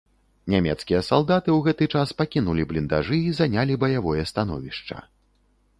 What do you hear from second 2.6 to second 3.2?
бліндажы